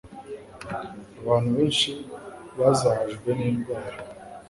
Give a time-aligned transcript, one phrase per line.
[1.21, 1.91] abantu benshi
[2.57, 3.97] bazahajwe n'indwara